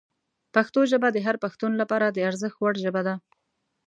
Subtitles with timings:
[0.55, 3.15] پښتو ژبه د هر پښتون لپاره د ارزښت وړ ژبه ده.